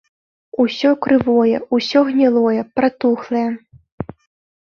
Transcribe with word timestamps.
Усё 0.63 0.91
крывое, 1.05 1.57
усё 1.77 1.99
гнілое, 2.09 2.61
пратухлае. 2.79 3.43